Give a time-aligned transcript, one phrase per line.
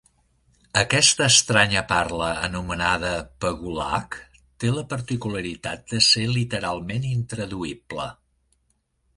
[0.79, 3.11] Aquesta estranya parla, anomenada
[3.45, 4.17] «pagolak»,
[4.63, 8.09] té la particularitat de ser literalment intraduïble.